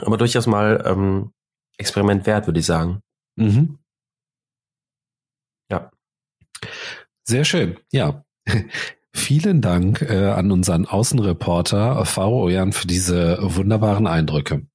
Aber 0.00 0.16
durchaus 0.16 0.46
mal 0.46 0.82
ähm, 0.86 1.32
Experiment 1.78 2.26
wert, 2.26 2.46
würde 2.46 2.60
ich 2.60 2.66
sagen. 2.66 3.00
Mhm. 3.36 3.78
Ja. 5.70 5.90
Sehr 7.24 7.44
schön. 7.44 7.78
Ja. 7.92 8.24
Vielen 9.16 9.62
Dank 9.62 10.02
äh, 10.02 10.30
an 10.30 10.50
unseren 10.50 10.86
Außenreporter 10.86 12.04
Faro 12.04 12.42
Ojan 12.42 12.72
für 12.72 12.88
diese 12.88 13.38
wunderbaren 13.40 14.08
Eindrücke 14.08 14.66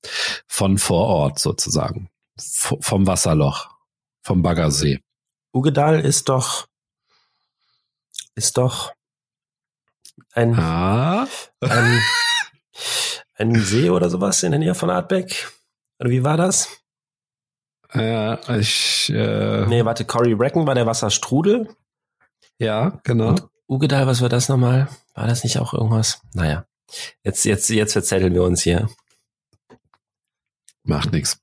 von 0.47 0.77
vor 0.77 1.07
Ort 1.07 1.39
sozusagen, 1.39 2.09
v 2.39 2.77
vom 2.79 3.05
Wasserloch, 3.05 3.69
vom 4.23 4.41
Baggersee. 4.41 5.01
Ugedal 5.53 5.99
ist 5.99 6.29
doch 6.29 6.67
ist 8.35 8.57
doch 8.57 8.93
ein, 10.31 10.57
ah. 10.57 11.27
ein, 11.59 12.01
ein 13.39 13.55
See 13.55 13.89
oder 13.89 14.09
sowas 14.09 14.43
in 14.43 14.51
der 14.51 14.59
Nähe 14.59 14.75
von 14.75 14.89
Artbeck. 14.89 15.51
Oder 15.99 16.09
wie 16.09 16.23
war 16.23 16.37
das? 16.37 16.69
Ja, 17.93 18.39
ich. 18.57 19.09
Äh, 19.09 19.65
nee, 19.65 19.83
warte, 19.83 20.05
Cory 20.05 20.33
Reckon 20.33 20.67
war 20.67 20.75
der 20.75 20.85
Wasserstrudel. 20.85 21.69
Ja, 22.59 22.99
genau. 23.03 23.29
Und 23.29 23.47
Ugedal, 23.67 24.05
was 24.05 24.21
war 24.21 24.29
das 24.29 24.49
nochmal? 24.49 24.89
War 25.15 25.27
das 25.27 25.43
nicht 25.43 25.57
auch 25.57 25.73
irgendwas? 25.73 26.21
Naja, 26.33 26.65
jetzt, 27.23 27.45
jetzt, 27.45 27.69
jetzt 27.69 27.93
verzetteln 27.93 28.33
wir 28.33 28.43
uns 28.43 28.61
hier. 28.61 28.89
Macht 30.83 31.11
nichts. 31.11 31.39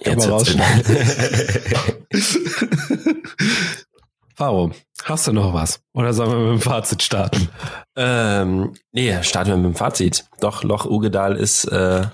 Jetzt 0.00 0.26
Faro, 4.36 4.72
hast 5.04 5.28
du 5.28 5.32
noch 5.32 5.54
was? 5.54 5.80
Oder 5.92 6.12
sollen 6.12 6.32
wir 6.32 6.38
mit 6.38 6.60
dem 6.60 6.60
Fazit 6.60 7.02
starten? 7.02 7.48
Ähm, 7.94 8.74
nee, 8.90 9.22
starten 9.22 9.50
wir 9.50 9.56
mit 9.56 9.66
dem 9.66 9.74
Fazit. 9.76 10.24
Doch, 10.40 10.64
Loch 10.64 10.86
Ugedal 10.86 11.36
ist, 11.36 11.66
äh, 11.66 12.06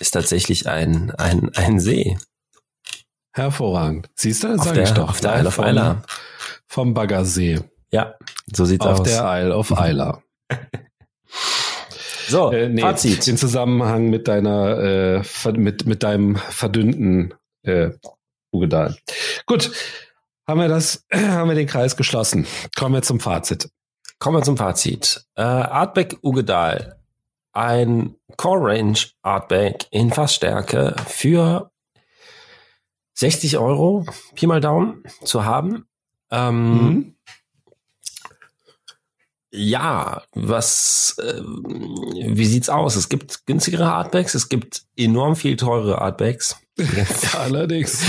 ist 0.00 0.10
tatsächlich 0.10 0.68
ein, 0.68 1.12
ein, 1.12 1.50
ein 1.54 1.80
See. 1.80 2.18
Hervorragend. 3.32 4.10
Siehst 4.16 4.44
du, 4.44 4.58
sag 4.58 4.74
der, 4.74 4.82
ich 4.82 4.90
doch. 4.90 5.08
Auf 5.08 5.20
der 5.20 5.38
Isle 5.38 5.48
of 5.48 5.58
Isla. 5.58 6.02
Vom 6.66 6.92
Baggersee. 6.92 7.60
Ja, 7.90 8.16
so 8.54 8.66
sieht's 8.66 8.84
auf 8.84 8.92
aus. 8.92 9.00
Auf 9.00 9.06
der 9.06 9.42
Isle 9.42 9.56
of 9.56 9.70
Isla. 9.78 10.22
so, 12.28 12.52
äh, 12.52 12.68
nee, 12.68 12.82
Fazit. 12.82 13.26
In 13.28 13.38
Zusammenhang 13.38 14.10
mit 14.10 14.28
deiner, 14.28 14.78
äh, 14.78 15.52
mit, 15.52 15.86
mit 15.86 16.02
deinem 16.02 16.36
verdünnten 16.36 17.32
äh, 17.62 17.92
Ugedal. 18.52 18.96
Gut, 19.46 19.70
haben 20.46 20.60
wir 20.60 20.68
das, 20.68 21.06
haben 21.12 21.48
wir 21.48 21.54
den 21.54 21.66
Kreis 21.66 21.96
geschlossen. 21.96 22.46
Kommen 22.76 22.94
wir 22.94 23.02
zum 23.02 23.20
Fazit. 23.20 23.70
Kommen 24.18 24.38
wir 24.38 24.42
zum 24.42 24.56
Fazit. 24.56 25.24
Äh, 25.34 25.42
Artback 25.42 26.18
Ugedal, 26.22 26.98
ein 27.52 28.14
Core 28.36 28.72
Range 28.72 28.98
Artback 29.22 29.86
in 29.90 30.12
Fassstärke 30.12 30.94
für 31.06 31.70
60 33.14 33.58
Euro, 33.58 34.06
Pi 34.34 34.46
mal 34.46 34.60
Daumen, 34.60 35.02
zu 35.24 35.44
haben. 35.44 35.86
Ähm, 36.30 36.72
mhm. 36.72 37.16
Ja, 39.52 40.22
was, 40.32 41.16
äh, 41.18 41.42
wie 41.42 42.46
sieht's 42.46 42.68
aus? 42.68 42.94
Es 42.94 43.08
gibt 43.08 43.46
günstigere 43.46 43.92
Artbacks, 43.92 44.34
es 44.34 44.48
gibt 44.48 44.84
enorm 44.96 45.34
viel 45.34 45.56
teure 45.56 46.00
Artbacks. 46.00 46.56
allerdings. 47.36 48.00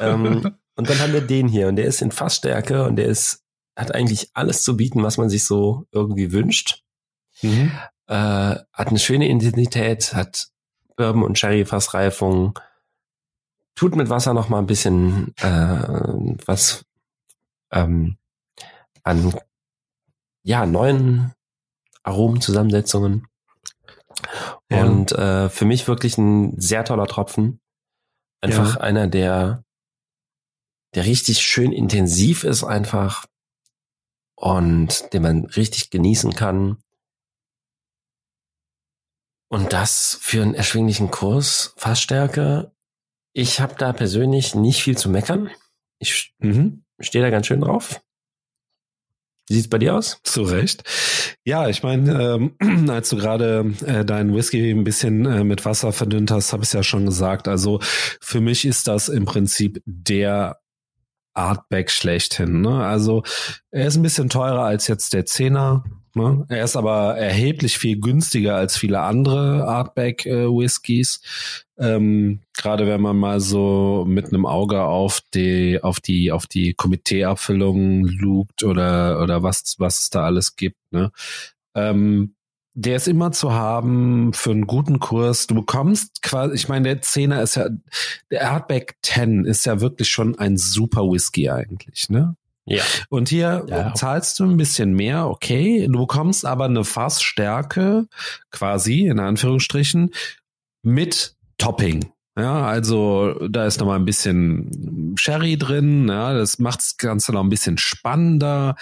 ähm, 0.00 0.54
und 0.76 0.90
dann 0.90 0.98
haben 0.98 1.12
wir 1.12 1.20
den 1.20 1.48
hier 1.48 1.68
und 1.68 1.76
der 1.76 1.86
ist 1.86 2.02
in 2.02 2.12
Fassstärke 2.12 2.84
und 2.84 2.96
der 2.96 3.06
ist, 3.06 3.42
hat 3.76 3.94
eigentlich 3.94 4.30
alles 4.34 4.62
zu 4.62 4.76
bieten, 4.76 5.02
was 5.02 5.18
man 5.18 5.28
sich 5.28 5.44
so 5.44 5.86
irgendwie 5.92 6.32
wünscht. 6.32 6.82
Mhm. 7.42 7.72
Äh, 8.06 8.14
hat 8.72 8.88
eine 8.88 8.98
schöne 8.98 9.28
Intensität, 9.28 10.14
hat 10.14 10.48
Bourbon 10.96 11.22
und 11.22 11.38
Sherry 11.38 11.64
Fassreifung, 11.64 12.58
tut 13.74 13.96
mit 13.96 14.08
Wasser 14.08 14.34
noch 14.34 14.48
mal 14.48 14.58
ein 14.58 14.66
bisschen 14.66 15.34
äh, 15.38 16.36
was 16.46 16.84
ähm, 17.72 18.16
an 19.02 19.34
ja, 20.42 20.66
neuen 20.66 21.32
Aromenzusammensetzungen. 22.02 23.26
Ja. 24.70 24.84
Und 24.84 25.12
äh, 25.12 25.48
für 25.48 25.64
mich 25.64 25.88
wirklich 25.88 26.18
ein 26.18 26.58
sehr 26.60 26.84
toller 26.84 27.06
Tropfen. 27.06 27.60
Einfach 28.40 28.76
ja. 28.76 28.80
einer, 28.82 29.06
der, 29.08 29.63
der 30.94 31.04
richtig 31.04 31.40
schön 31.40 31.72
intensiv 31.72 32.44
ist, 32.44 32.64
einfach. 32.64 33.26
und 34.36 35.12
den 35.12 35.22
man 35.22 35.44
richtig 35.46 35.90
genießen 35.90 36.34
kann. 36.34 36.78
Und 39.48 39.72
das 39.72 40.18
für 40.20 40.42
einen 40.42 40.54
erschwinglichen 40.54 41.10
Kurs, 41.10 41.74
Fassstärke. 41.76 42.72
Ich 43.32 43.60
habe 43.60 43.76
da 43.78 43.92
persönlich 43.92 44.54
nicht 44.54 44.82
viel 44.82 44.98
zu 44.98 45.08
meckern. 45.08 45.50
Ich 45.98 46.34
mhm. 46.38 46.84
stehe 46.98 47.24
da 47.24 47.30
ganz 47.30 47.46
schön 47.46 47.60
drauf. 47.60 48.00
Wie 49.48 49.54
sieht's 49.54 49.68
bei 49.68 49.78
dir 49.78 49.94
aus? 49.94 50.20
Zu 50.24 50.42
Recht. 50.42 50.82
Ja, 51.44 51.68
ich 51.68 51.82
meine, 51.82 52.50
ähm, 52.60 52.88
als 52.90 53.10
du 53.10 53.16
gerade 53.16 53.74
äh, 53.86 54.04
deinen 54.04 54.34
Whisky 54.34 54.70
ein 54.70 54.84
bisschen 54.84 55.26
äh, 55.26 55.44
mit 55.44 55.64
Wasser 55.64 55.92
verdünnt 55.92 56.30
hast, 56.30 56.52
habe 56.52 56.64
ich 56.64 56.72
ja 56.72 56.82
schon 56.82 57.04
gesagt. 57.04 57.46
Also 57.46 57.80
für 58.20 58.40
mich 58.40 58.64
ist 58.64 58.88
das 58.88 59.08
im 59.08 59.26
Prinzip 59.26 59.82
der 59.84 60.60
Artback 61.34 61.90
schlechthin. 61.90 62.60
Ne? 62.60 62.84
Also 62.84 63.22
er 63.70 63.86
ist 63.86 63.96
ein 63.96 64.02
bisschen 64.02 64.28
teurer 64.28 64.62
als 64.64 64.86
jetzt 64.88 65.12
der 65.12 65.26
Zehner. 65.26 65.84
Ne? 66.14 66.46
Er 66.48 66.64
ist 66.64 66.76
aber 66.76 67.16
erheblich 67.16 67.76
viel 67.76 67.98
günstiger 68.00 68.54
als 68.54 68.76
viele 68.76 69.00
andere 69.00 69.66
Artback 69.66 70.26
äh, 70.26 70.46
Whiskys. 70.46 71.20
Ähm, 71.76 72.40
Gerade 72.56 72.86
wenn 72.86 73.00
man 73.00 73.16
mal 73.16 73.40
so 73.40 74.04
mit 74.06 74.26
einem 74.26 74.46
Auge 74.46 74.82
auf 74.82 75.20
die 75.34 75.82
auf 75.82 75.98
die 75.98 76.30
auf 76.30 76.46
die 76.46 76.74
Komiteeabfüllungen 76.74 78.04
lugt 78.04 78.62
oder 78.62 79.20
oder 79.20 79.42
was 79.42 79.74
was 79.78 80.00
es 80.00 80.10
da 80.10 80.24
alles 80.24 80.54
gibt. 80.54 80.78
Ne? 80.92 81.10
Ähm, 81.74 82.36
der 82.74 82.96
ist 82.96 83.08
immer 83.08 83.30
zu 83.30 83.52
haben 83.52 84.32
für 84.32 84.50
einen 84.50 84.66
guten 84.66 84.98
Kurs. 84.98 85.46
Du 85.46 85.54
bekommst 85.54 86.22
quasi, 86.22 86.54
ich 86.54 86.68
meine, 86.68 86.88
der 86.88 87.02
Zehner 87.02 87.40
ist 87.40 87.54
ja, 87.54 87.68
der 88.30 88.50
Hardback 88.50 88.96
10 89.02 89.44
ist 89.44 89.64
ja 89.64 89.80
wirklich 89.80 90.08
schon 90.10 90.38
ein 90.38 90.56
super 90.56 91.02
Whisky 91.02 91.50
eigentlich, 91.50 92.08
ne? 92.08 92.36
Ja. 92.66 92.82
Und 93.10 93.28
hier 93.28 93.66
ja. 93.68 93.94
zahlst 93.94 94.40
du 94.40 94.44
ein 94.44 94.56
bisschen 94.56 94.94
mehr, 94.94 95.28
okay. 95.28 95.86
Du 95.86 96.00
bekommst 96.00 96.46
aber 96.46 96.64
eine 96.64 96.84
Fassstärke, 96.84 98.06
quasi, 98.50 99.06
in 99.06 99.20
Anführungsstrichen, 99.20 100.10
mit 100.82 101.36
Topping. 101.58 102.10
Ja, 102.36 102.66
also 102.66 103.46
da 103.48 103.64
ist 103.64 103.78
noch 103.78 103.86
mal 103.86 103.96
ein 103.96 104.04
bisschen 104.04 105.14
Sherry 105.16 105.56
drin, 105.56 106.08
ja, 106.08 106.34
das 106.34 106.58
macht 106.58 106.80
das 106.80 106.96
Ganze 106.96 107.32
noch 107.32 107.44
ein 107.44 107.48
bisschen 107.48 107.78
spannender. 107.78 108.74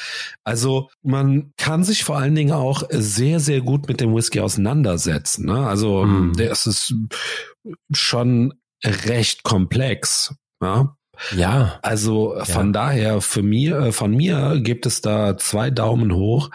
Also 0.43 0.89
man 1.03 1.53
kann 1.59 1.85
sich 1.85 2.05
vor 2.05 2.17
allen 2.17 2.35
Dingen 2.35 2.53
auch 2.53 2.83
sehr, 2.91 3.41
sehr 3.41 3.61
gut 3.61 3.89
mit 3.89 4.01
dem 4.01 4.15
Whisky 4.15 4.41
auseinandersetzen. 4.41 5.45
Ne? 5.45 5.67
Also 5.67 6.05
mm. 6.05 6.33
der 6.35 6.51
ist 6.51 6.67
es 6.67 6.95
schon 7.93 8.55
recht 8.83 9.43
komplex. 9.43 10.35
Ja. 10.63 10.97
Ja. 11.37 11.79
Also 11.83 12.35
von 12.45 12.67
ja. 12.69 12.73
daher 12.73 13.21
für 13.21 13.43
mir, 13.43 13.79
äh, 13.79 13.93
von 13.93 14.13
mir 14.13 14.61
gibt 14.61 14.87
es 14.87 15.03
da 15.03 15.37
zwei 15.37 15.71
Daumen 15.71 16.15
hoch 16.15 16.51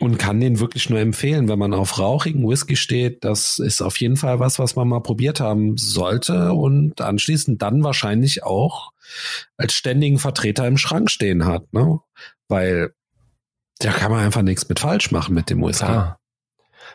und 0.00 0.18
kann 0.18 0.40
den 0.40 0.60
wirklich 0.60 0.90
nur 0.90 0.98
empfehlen, 0.98 1.48
wenn 1.48 1.58
man 1.58 1.72
auf 1.72 1.98
rauchigen 1.98 2.46
Whisky 2.48 2.76
steht. 2.76 3.24
Das 3.24 3.58
ist 3.58 3.80
auf 3.80 3.98
jeden 3.98 4.16
Fall 4.16 4.40
was, 4.40 4.58
was 4.58 4.76
man 4.76 4.88
mal 4.88 5.00
probiert 5.00 5.40
haben 5.40 5.76
sollte 5.76 6.52
und 6.52 7.00
anschließend 7.00 7.62
dann 7.62 7.84
wahrscheinlich 7.84 8.42
auch 8.42 8.92
als 9.56 9.74
ständigen 9.74 10.18
Vertreter 10.18 10.66
im 10.66 10.78
Schrank 10.78 11.10
stehen 11.10 11.46
hat, 11.46 11.72
ne? 11.72 12.00
Weil 12.48 12.94
da 13.78 13.92
kann 13.92 14.10
man 14.10 14.24
einfach 14.24 14.42
nichts 14.42 14.68
mit 14.68 14.80
falsch 14.80 15.10
machen 15.10 15.34
mit 15.34 15.50
dem 15.50 15.62
Whisky. 15.62 15.86
Klar. 15.86 16.18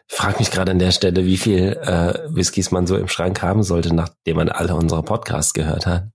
Ich 0.08 0.15
frage 0.15 0.39
mich 0.39 0.51
gerade 0.51 0.72
an 0.72 0.79
der 0.79 0.91
Stelle, 0.91 1.25
wie 1.25 1.38
viel 1.38 1.77
äh, 1.84 2.36
Whiskys 2.36 2.72
man 2.72 2.88
so 2.88 2.98
im 2.98 3.08
Schrank 3.08 3.41
haben 3.41 3.63
sollte, 3.63 3.94
nachdem 3.94 4.38
man 4.38 4.50
alle 4.50 4.75
unsere 4.75 5.03
Podcasts 5.03 5.54
gehört 5.54 5.86
hat. 5.86 6.10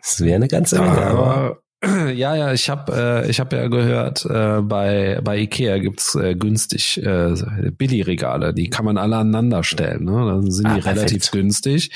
Das 0.00 0.20
wäre 0.22 0.36
eine 0.36 0.48
ganze 0.48 0.80
Menge. 0.80 1.02
aber 1.02 1.62
ja, 2.14 2.34
ja, 2.34 2.52
ich 2.52 2.68
habe 2.68 3.24
äh, 3.24 3.30
ich 3.30 3.40
habe 3.40 3.56
ja 3.56 3.68
gehört, 3.68 4.24
äh, 4.24 4.60
bei 4.62 5.20
bei 5.22 5.38
Ikea 5.38 5.78
gibt's 5.78 6.14
äh, 6.14 6.34
günstig 6.34 7.02
äh, 7.02 7.34
Billigregale, 7.72 8.54
die 8.54 8.70
kann 8.70 8.84
man 8.84 8.98
alle 8.98 9.16
aneinander 9.16 9.62
stellen, 9.64 10.04
ne? 10.04 10.26
Dann 10.26 10.50
sind 10.50 10.66
ah, 10.66 10.74
die 10.74 10.80
perfekt. 10.80 10.98
relativ 10.98 11.30
günstig 11.30 11.90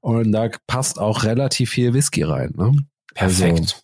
und 0.00 0.32
da 0.32 0.48
passt 0.66 0.98
auch 0.98 1.24
relativ 1.24 1.70
viel 1.70 1.94
Whisky 1.94 2.22
rein, 2.22 2.52
ne? 2.56 2.72
Perfekt. 3.14 3.58
Also, 3.60 3.74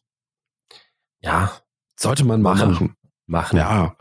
ja, 1.20 1.52
sollte 1.96 2.24
man 2.24 2.42
machen. 2.42 2.70
Machen. 2.70 2.96
machen. 3.26 3.56
Ja. 3.56 3.96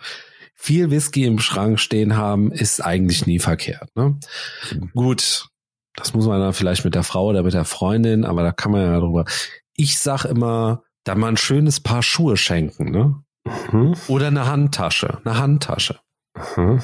Viel 0.54 0.92
Whisky 0.92 1.26
im 1.26 1.40
Schrank 1.40 1.80
stehen 1.80 2.16
haben 2.16 2.52
ist 2.52 2.82
eigentlich 2.82 3.26
nie 3.26 3.40
verkehrt, 3.40 3.90
ne? 3.96 4.20
Mhm. 4.72 4.92
Gut. 4.94 5.48
Das 5.96 6.14
muss 6.14 6.26
man 6.26 6.40
dann 6.40 6.54
vielleicht 6.54 6.86
mit 6.86 6.96
der 6.96 7.04
Frau 7.04 7.28
oder 7.28 7.44
mit 7.44 7.54
der 7.54 7.66
Freundin, 7.66 8.24
aber 8.24 8.44
da 8.44 8.52
kann 8.52 8.72
man 8.72 8.82
ja 8.82 9.00
drüber. 9.00 9.26
Ich 9.76 10.00
sag 10.00 10.24
immer, 10.24 10.84
dann 11.04 11.20
mal 11.20 11.30
ein 11.30 11.38
schönes 11.38 11.80
Paar 11.80 12.04
Schuhe 12.04 12.38
schenken, 12.38 12.92
ne? 12.92 13.24
Mhm. 13.72 13.96
Oder 14.08 14.28
eine 14.28 14.46
Handtasche, 14.46 15.20
eine 15.24 15.38
Handtasche. 15.38 16.00
Mhm. 16.56 16.82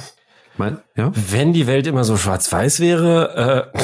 Mein, 0.57 0.81
ja? 0.95 1.11
Wenn 1.13 1.53
die 1.53 1.67
Welt 1.67 1.85
immer 1.87 2.03
so 2.03 2.17
schwarz-weiß 2.17 2.79
wäre, 2.79 3.71
äh, 3.73 3.79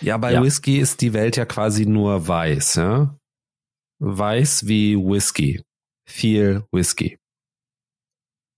Ja, 0.00 0.16
bei 0.16 0.32
ja. 0.32 0.42
Whisky 0.42 0.78
ist 0.78 1.02
die 1.02 1.12
Welt 1.12 1.36
ja 1.36 1.44
quasi 1.44 1.84
nur 1.86 2.26
weiß, 2.26 2.76
ja? 2.76 3.16
Weiß 3.98 4.66
wie 4.66 4.96
Whisky. 4.96 5.62
Viel 6.08 6.64
Whisky. 6.72 7.18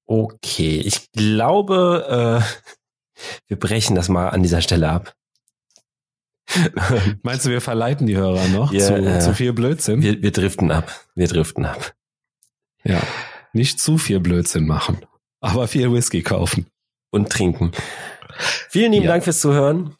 Okay, 0.06 0.80
ich 0.80 1.11
glaube, 1.12 2.42
äh, 2.44 3.20
wir 3.48 3.58
brechen 3.58 3.96
das 3.96 4.08
mal 4.08 4.28
an 4.28 4.42
dieser 4.42 4.61
Stelle 4.61 4.88
ab. 4.90 5.14
Meinst 7.23 7.47
du, 7.47 7.51
wir 7.51 7.61
verleiten 7.61 8.07
die 8.07 8.17
Hörer 8.17 8.49
noch 8.49 8.73
ja, 8.73 8.87
zu, 8.87 8.95
äh, 8.95 9.21
zu 9.21 9.35
viel 9.35 9.53
Blödsinn? 9.53 10.03
Wir, 10.03 10.23
wir 10.23 10.33
driften 10.33 10.71
ab. 10.71 10.93
Wir 11.15 11.29
driften 11.29 11.65
ab. 11.65 11.95
Ja. 12.85 13.01
Nicht 13.53 13.81
zu 13.81 13.99
viel 13.99 14.21
Blödsinn 14.21 14.67
machen, 14.67 14.99
aber 15.41 15.69
viel 15.69 15.93
Whisky 15.93 16.23
kaufen. 16.23 16.67
Und 17.11 17.29
trinken. 17.29 17.73
Vielen 18.71 18.93
lieben 18.93 19.05
ja. 19.05 19.11
Dank 19.11 19.25
fürs 19.25 19.41
Zuhören. 19.41 19.97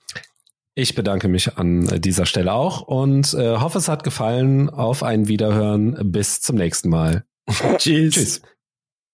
Ich 0.75 0.95
bedanke 0.95 1.29
mich 1.29 1.59
an 1.59 2.01
dieser 2.01 2.25
Stelle 2.25 2.55
auch 2.55 2.81
und 2.81 3.35
äh, 3.35 3.59
hoffe, 3.59 3.77
es 3.77 3.88
hat 3.88 4.05
gefallen. 4.05 4.71
Auf 4.71 5.03
ein 5.03 5.29
Wiederhören. 5.29 6.11
Bis 6.11 6.41
zum 6.41 6.57
nächsten 6.57 6.88
Mal. 6.88 7.25
Tschüss. 7.77 8.15
Tschüss. 8.15 8.43